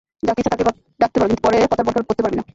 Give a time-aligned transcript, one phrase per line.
[0.27, 0.65] যাকে ইচ্ছা তাকেই
[1.01, 2.43] ডাকতে পারবো কিন্তু পরে কথার বরখেলাপ করতে পারবি না।